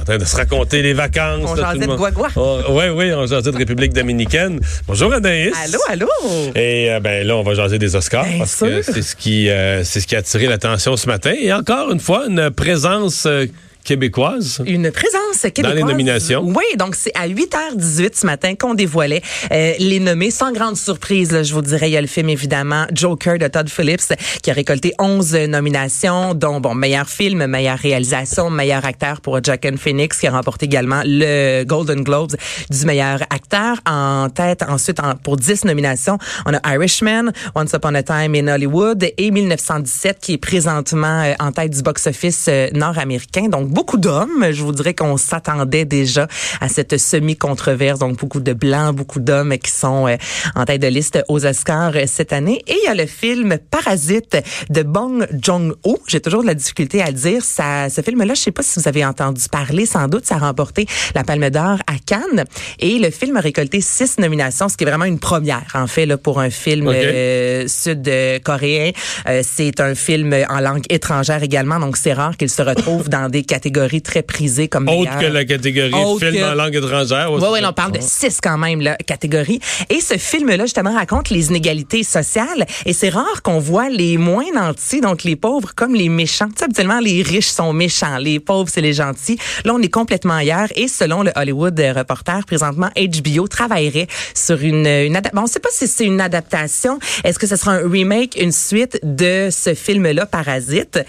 [0.00, 1.44] en train de se raconter les vacances.
[1.44, 2.28] On jasait de Guagua.
[2.36, 4.60] Oh, oui, oui, on jasait de République dominicaine.
[4.86, 5.54] Bonjour Anaïs.
[5.64, 6.08] Allô, allô?
[6.54, 9.48] Et euh, ben là, on va jaser des Oscars Bien parce que c'est ce qui
[9.48, 11.32] euh, c'est ce qui a attiré l'attention ce matin.
[11.40, 13.46] Et encore une fois, une présence euh,
[13.88, 14.62] québécoise?
[14.66, 15.74] Une présence québécoise.
[15.74, 16.42] les nominations?
[16.44, 20.30] Oui, donc c'est à 8h18 ce matin qu'on dévoilait euh, les nommés.
[20.30, 23.48] Sans grande surprise, là, je vous dirais, il y a le film évidemment Joker de
[23.48, 29.22] Todd Phillips qui a récolté 11 nominations, dont bon meilleur film, meilleure réalisation, meilleur acteur
[29.22, 32.36] pour Joaquin Phoenix qui a remporté également le Golden Globes
[32.68, 33.78] du meilleur acteur.
[33.86, 38.48] En tête, ensuite, en- pour 10 nominations, on a Irishman, Once Upon a Time in
[38.48, 43.48] Hollywood et 1917 qui est présentement euh, en tête du box-office euh, nord-américain.
[43.48, 44.44] Donc, beaucoup d'hommes.
[44.50, 46.26] Je vous dirais qu'on s'attendait déjà
[46.60, 48.00] à cette semi-controverse.
[48.00, 50.16] Donc, beaucoup de blancs, beaucoup d'hommes qui sont euh,
[50.56, 52.60] en tête de liste aux Oscars euh, cette année.
[52.66, 54.36] Et il y a le film Parasite
[54.68, 56.00] de Bong Joon-ho.
[56.08, 57.44] J'ai toujours de la difficulté à le dire.
[57.44, 59.86] Ça, ce film-là, je sais pas si vous avez entendu parler.
[59.86, 60.84] Sans doute, ça a remporté
[61.14, 62.46] la Palme d'Or à Cannes.
[62.80, 66.04] Et le film a récolté six nominations, ce qui est vraiment une première, en fait,
[66.04, 68.90] là, pour un film euh, sud-coréen.
[69.28, 73.28] Euh, c'est un film en langue étrangère également, donc c'est rare qu'il se retrouve dans
[73.28, 73.67] des catégories
[74.02, 77.32] très prisées comme Autre que la catégorie Autre film que- en langue étrangère.
[77.32, 79.60] oui, oui, on parle de six quand même, là, catégories.
[79.90, 82.66] Et ce film-là, justement, raconte les inégalités sociales.
[82.86, 86.48] Et c'est rare qu'on voit les moins nantis, donc les pauvres, comme les méchants.
[86.48, 89.38] Tu sais, habituellement, les riches sont méchants, les pauvres, c'est les gentils.
[89.64, 90.68] Là, on est complètement ailleurs.
[90.76, 95.38] Et selon le Hollywood Reporter, présentement, HBO travaillerait sur une, une adaptation.
[95.40, 96.98] On ne sait pas si c'est une adaptation.
[97.24, 101.00] Est-ce que ce sera un remake, une suite de ce film-là, Parasite?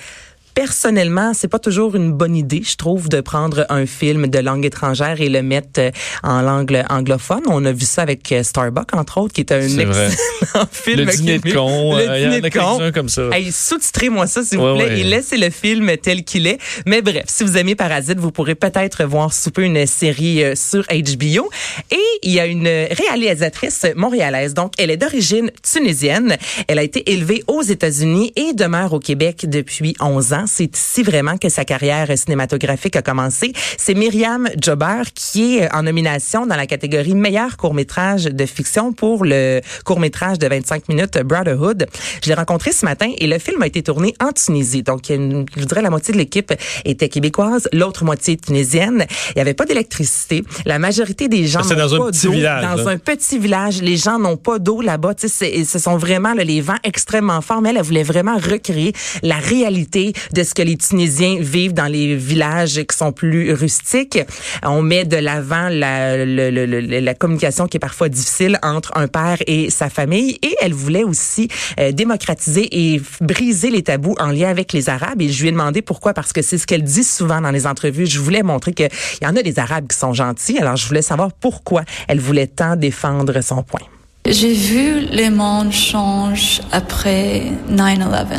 [0.56, 4.66] Personnellement, c'est pas toujours une bonne idée, je trouve, de prendre un film de langue
[4.66, 5.92] étrangère et le mettre euh,
[6.22, 7.44] en langue anglophone.
[7.48, 10.08] On a vu ça avec euh, Starbuck, entre autres, qui est un C'est vrai.
[10.08, 11.00] excellent film.
[11.00, 12.92] Le dîner de con, Le euh, dîner de con.
[12.94, 13.30] comme ça.
[13.32, 15.00] Hey, sous-titrez-moi ça, s'il vous plaît, ouais.
[15.00, 16.58] et laissez le film tel qu'il est.
[16.86, 20.84] Mais bref, si vous aimez Parasite, vous pourrez peut-être voir souper une série euh, sur
[20.90, 21.50] HBO.
[21.92, 26.36] Et il y a une réalisatrice montréalaise, donc elle est d'origine tunisienne.
[26.68, 30.39] Elle a été élevée aux États-Unis et demeure au Québec depuis 11 ans.
[30.48, 33.54] C'est ici vraiment que sa carrière cinématographique a commencé.
[33.78, 39.26] C'est Myriam Jobber qui est en nomination dans la catégorie meilleur court-métrage de fiction pour
[39.26, 41.88] le court-métrage de 25 minutes Brotherhood.
[42.24, 44.84] Je l'ai rencontré ce matin et le film a été tourné en Tunisie.
[44.84, 46.54] Donc, une- je dirais la moitié de l'équipe
[46.86, 49.06] était québécoise, l'autre moitié tunisienne.
[49.30, 50.44] Il n'y avait pas d'électricité.
[50.66, 52.32] La majorité des gens C'est n'ont dans un pas petit d'eau.
[52.34, 55.14] village, Dans un petit village, les gens n'ont pas d'eau là-bas.
[55.16, 57.62] Tu sais, c'est- ce sont vraiment là, les vents extrêmement forts.
[57.62, 61.88] Mais elle, elle voulait vraiment recréer la réalité de ce que les Tunisiens vivent dans
[61.88, 64.20] les villages qui sont plus rustiques.
[64.64, 69.90] On met de l'avant la, communication qui est parfois difficile entre un père et sa
[69.90, 70.38] famille.
[70.42, 71.48] Et elle voulait aussi
[71.80, 75.22] euh, démocratiser et briser les tabous en lien avec les Arabes.
[75.22, 77.68] Et je lui ai demandé pourquoi, parce que c'est ce qu'elle dit souvent dans les
[77.68, 78.06] entrevues.
[78.06, 78.90] Je voulais montrer qu'il
[79.22, 80.58] y en a des Arabes qui sont gentils.
[80.60, 83.82] Alors, je voulais savoir pourquoi elle voulait tant défendre son point.
[84.26, 88.34] J'ai vu le monde change après 9-11,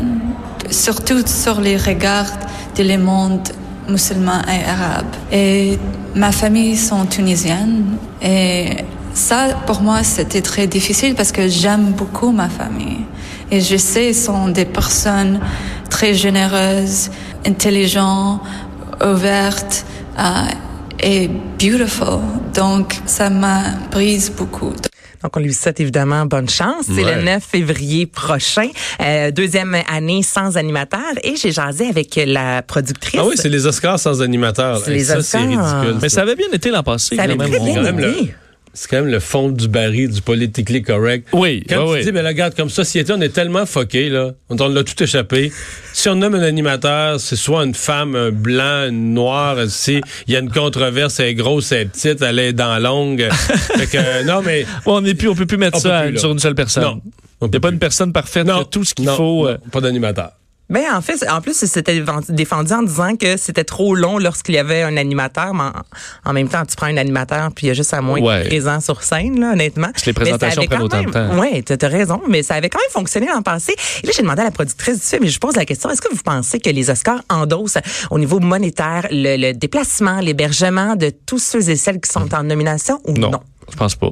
[0.70, 2.32] surtout sur les regards
[2.76, 3.48] de le monde
[3.88, 5.06] musulman et arabe.
[5.32, 5.78] Et
[6.14, 12.30] ma famille sont tunisiennes et ça, pour moi, c'était très difficile parce que j'aime beaucoup
[12.30, 13.04] ma famille.
[13.50, 15.40] Et je sais, ils sont des personnes
[15.88, 17.10] très généreuses,
[17.46, 18.40] intelligentes,
[19.04, 19.84] ouvertes
[20.18, 20.22] euh,
[21.02, 22.20] et beautiful.
[22.54, 24.72] Donc, ça m'a brise beaucoup.
[25.22, 26.86] Donc, on lui souhaite évidemment bonne chance.
[26.86, 27.16] C'est Ouais.
[27.16, 28.68] le 9 février prochain,
[29.02, 31.00] euh, deuxième année sans animateur.
[31.22, 33.20] Et j'ai jasé avec la productrice.
[33.22, 34.80] Ah oui, c'est les Oscars sans animateur.
[34.84, 35.80] C'est les ça, c'est Oscars.
[35.80, 35.98] ridicule.
[36.02, 37.16] Mais ça avait bien été l'an passé.
[37.16, 37.50] Ça avait quand même.
[37.50, 37.60] très
[37.92, 38.34] bien été.
[38.72, 41.26] C'est quand même le fond du baril du politically correct.
[41.32, 42.04] Oui, Quand oui, tu oui.
[42.04, 44.30] dis, mais regarde, comme société, on est tellement foqué, là.
[44.48, 45.50] On, on l'a tout échappé.
[45.92, 49.56] Si on nomme un animateur, c'est soit une femme, un blanc, une noire.
[49.68, 52.78] Si il y a une controverse, elle est grosse, elle est petite, elle est dans
[52.78, 53.28] longue.
[53.32, 54.64] fait que, euh, non, mais.
[54.86, 56.20] On n'est plus, on peut plus mettre On ça plus, là.
[56.20, 56.84] sur une seule personne.
[56.84, 57.00] Non.
[57.42, 57.74] Il n'y a pas plus.
[57.74, 58.46] une personne parfaite.
[58.46, 58.64] Non.
[58.64, 59.44] Tout ce qu'il faut.
[59.44, 60.30] non, euh, pas d'animateur.
[60.70, 64.58] Ben en fait, en plus, c'était défendu en disant que c'était trop long lorsqu'il y
[64.58, 67.70] avait un animateur, mais en, en même temps, tu prends un animateur puis il y
[67.72, 68.44] a juste à moins Ouais.
[68.46, 69.88] présent sur scène, là, honnêtement.
[69.90, 71.38] Parce que les Mais présentations prennent autant de temps.
[71.38, 73.74] Ouais, tu as raison, mais ça avait quand même fonctionné l'an passé.
[74.02, 76.00] Et là, j'ai demandé à la productrice du film, et je pose la question, est-ce
[76.02, 77.78] que vous pensez que les Oscars endossent
[78.10, 82.44] au niveau monétaire le, le déplacement, l'hébergement de tous ceux et celles qui sont en
[82.44, 83.30] nomination ou non?
[83.32, 83.40] non,
[83.70, 84.10] je pense pas.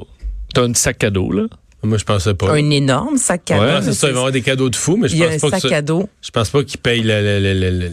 [0.53, 1.43] T'as un sac cadeau, là.
[1.81, 2.51] Moi, je pensais pas.
[2.51, 3.85] Un énorme sac à Ouais, dos.
[3.85, 5.43] c'est ça, ils vont avoir des cadeaux de fou, mais je Il y a pense
[5.45, 6.09] un pas que sac à dos.
[6.21, 7.89] Je pense pas qu'ils payent le- le- le- le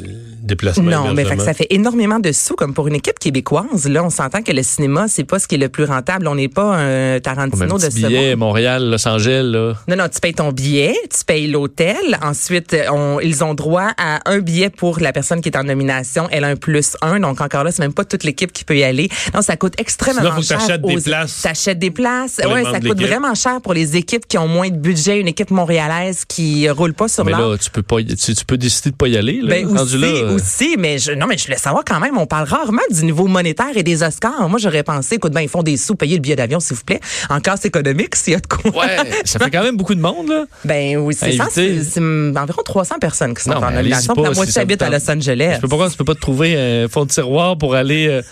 [0.47, 0.85] déplacement.
[0.91, 1.45] Non, mais fait que hébergement.
[1.45, 3.87] ça fait énormément de sous, comme pour une équipe québécoise.
[3.89, 6.27] Là, on s'entend que le cinéma, c'est pas ce qui est le plus rentable.
[6.29, 8.39] On n'est pas un Tarantino de ce billet, monde.
[8.41, 9.75] Montréal, Los Angeles, là.
[9.89, 11.97] Non, non, tu payes ton billet, tu payes l'hôtel.
[12.23, 16.29] Ensuite, on- ils ont droit à un billet pour la personne qui est en nomination.
[16.31, 17.21] Elle a un plus un.
[17.21, 19.09] Donc, encore là, c'est même pas toute l'équipe qui peut y aller.
[19.35, 20.59] Non, ça coûte extrêmement Sinon, faut cher.
[20.59, 22.41] t'achètes des places T'achètes des places.
[22.45, 25.21] Ouais, ça coûte vraiment cher pour les équipes qui ont moins de budget.
[25.21, 28.57] Une équipe montréalaise qui roule pas sur Mais là, tu peux pas, tu, tu peux
[28.59, 29.49] décider de pas y aller, là.
[29.51, 32.27] Ben aussi, là, euh, aussi, mais je, non, mais je voulais savoir quand même, on
[32.27, 34.49] parle rarement du niveau monétaire et des Oscars.
[34.49, 36.85] Moi, j'aurais pensé, écoute, ben, ils font des sous, payez le billet d'avion, s'il vous
[36.85, 37.01] plaît.
[37.31, 38.71] En casse économique, s'il y a de quoi.
[38.71, 40.45] Ouais, ça fait quand même beaucoup de monde, là.
[40.65, 41.47] Ben oui, c'est ça.
[41.51, 44.15] C'est environ 300 personnes qui sont Non, en nomination.
[44.15, 44.91] La si moitié ça vous habite à.
[44.91, 45.55] Los Angeles.
[45.57, 48.07] Je peux pas tu peux pas te trouver un fond de tiroir pour aller.
[48.09, 48.23] Euh,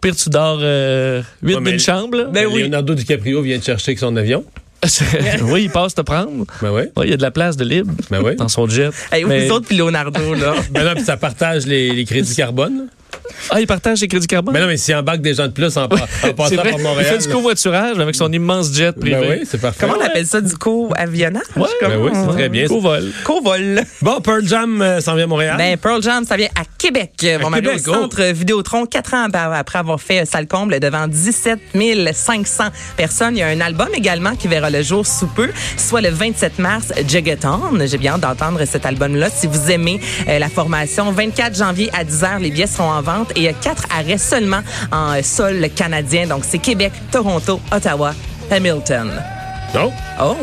[0.00, 2.24] pire, tu dors euh, 8 Ouais, mais- d'une chambre, là.
[2.24, 2.62] Ben oui.
[2.62, 4.44] Leonardo DiCaprio vient te chercher avec son avion.
[5.42, 6.44] Oui, il passe te prendre.
[6.62, 6.70] Ben.
[6.70, 8.36] Ouais, il y a de la place de libre Ben oui.
[8.36, 8.90] dans son jet.
[9.12, 10.54] Hey, Mais- Vous autres, puis Leonardo, là.
[10.70, 12.88] Ben non, puis ça partage les, les crédits carbone.
[13.50, 14.54] Ah, il partage les crédits carbone?
[14.54, 16.82] Ben non, mais s'il embarque des gens de plus en, pa- en passant par il
[16.82, 17.06] Montréal.
[17.20, 19.16] fait du covoiturage avec son immense jet privé.
[19.20, 19.78] Ben oui, c'est parfait.
[19.80, 21.42] Comment on appelle ça, du co-avionnage?
[21.56, 22.66] Ouais, Ben oui, c'est très bien.
[22.66, 23.10] Covol.
[23.24, 23.82] Co-vol.
[24.02, 25.56] Bon, Pearl Jam euh, s'en vient à Montréal.
[25.58, 27.12] Ben, Pearl Jam, ça vient à Québec.
[27.42, 31.58] Bon, Mario, Québec, au centre Vidéotron, quatre ans après avoir fait salle comble devant 17
[32.12, 32.64] 500
[32.96, 33.36] personnes.
[33.36, 36.58] Il y a un album également qui verra le jour sous peu, soit le 27
[36.58, 37.60] mars, Juggaton.
[37.86, 39.28] J'ai bien hâte d'entendre cet album-là.
[39.30, 43.19] Si vous aimez euh, la formation, 24 janvier à 10h, les billets seront en vente
[43.34, 44.60] et il y a quatre arrêts seulement
[44.92, 46.26] en euh, sol canadien.
[46.26, 48.14] Donc, c'est Québec, Toronto, Ottawa,
[48.50, 49.10] Hamilton.
[49.74, 49.92] Non?
[50.20, 50.36] Oh!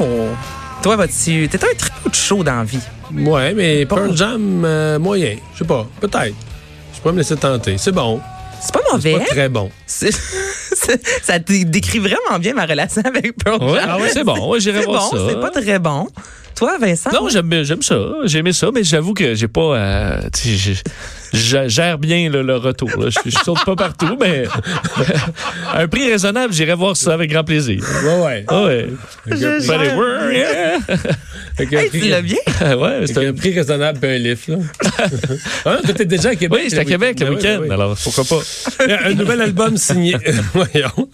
[0.81, 1.47] Toi, vas-tu...
[1.50, 2.79] T'es un tripot de chaud dans la vie.
[3.13, 5.35] Ouais, mais Pearl Jam, euh, moyen.
[5.53, 5.85] Je sais pas.
[6.00, 6.35] Peut-être.
[6.95, 7.77] Je peux me laisser tenter.
[7.77, 8.19] C'est bon.
[8.62, 9.19] C'est pas C'est mauvais.
[9.19, 9.69] pas très bon.
[9.85, 10.12] C'est-
[10.73, 13.89] c'est- ça dé- décrit vraiment bien ma relation avec Pearl Ouais, Jam.
[13.91, 14.50] ah ouais, c'est bon.
[14.50, 15.23] Ouais, j'irai C'est voir bon, ça.
[15.30, 16.07] c'est pas très bon.
[16.57, 17.12] Toi, Vincent?
[17.13, 17.95] Non, j'aime j'aime ça.
[18.25, 19.62] J'ai aimé ça, mais j'avoue que j'ai pas.
[19.77, 20.81] euh, tu sais, j'ai-
[21.33, 22.89] je gère bien là, le retour.
[22.98, 23.09] là.
[23.09, 24.45] Je, je saute pas partout, mais
[25.71, 27.83] à un prix raisonnable, j'irai voir ça avec grand plaisir.
[28.04, 28.45] Ouais, ouais.
[28.48, 28.88] Ah ouais.
[29.27, 32.38] Je But Hey, prix- tu l'as bien?
[32.77, 33.33] ouais, c'est un un...
[33.33, 34.57] prix raisonnable et un lift, là.
[35.65, 36.59] hein, toi, t'es déjà à Québec.
[36.63, 37.74] Oui, j'étais à Québec le Ben oui, week-end, ben oui.
[37.74, 38.86] alors pourquoi pas?
[39.06, 40.15] Un nouvel album signé.
[40.54, 41.09] Voyons.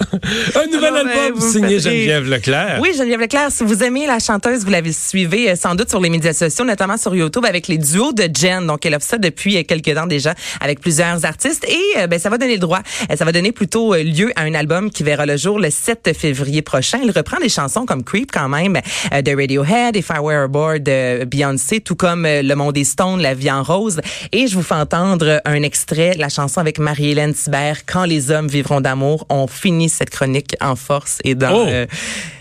[0.55, 1.79] Un nouvel album signé.
[1.79, 2.79] Geneviève Leclerc.
[2.81, 5.99] Oui, Geneviève Leclerc, si vous aimez la chanteuse, vous l'avez suivie euh, sans doute sur
[6.01, 8.65] les médias sociaux, notamment sur YouTube avec les duos de Jen.
[8.67, 12.07] Donc, elle a fait ça depuis euh, quelques temps déjà avec plusieurs artistes et euh,
[12.07, 12.81] ben, ça va donner le droit.
[13.15, 16.61] Ça va donner plutôt lieu à un album qui verra le jour le 7 février
[16.61, 16.99] prochain.
[17.03, 21.79] Il reprend des chansons comme Creep quand même de Radiohead, Were a Board de Beyoncé,
[21.81, 23.99] tout comme euh, Le Monde des Stones, La Vie en Rose.
[24.31, 28.47] Et je vous fais entendre un extrait, la chanson avec Marie-Hélène Thibert, Quand les hommes
[28.47, 29.25] vivront d'amour.
[29.29, 31.65] On finit cette chronique en force et dans, Oh!
[31.67, 31.85] euh,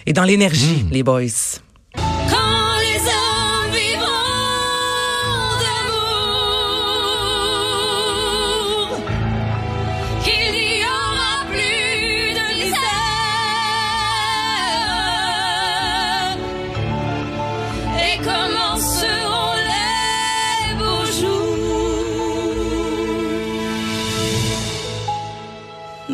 [0.06, 1.22] et dans l'énergie, les boys.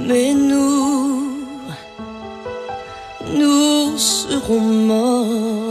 [0.08, 1.44] Mais nous,
[3.34, 5.67] nous serons morts